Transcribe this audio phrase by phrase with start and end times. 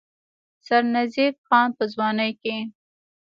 [0.65, 2.57] سرنزېب خان پۀ ځوانۍ کښې